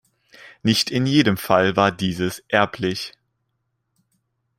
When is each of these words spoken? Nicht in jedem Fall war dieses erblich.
Nicht 0.63 0.89
in 0.89 1.05
jedem 1.05 1.37
Fall 1.37 1.75
war 1.75 1.91
dieses 1.91 2.39
erblich. 2.47 3.13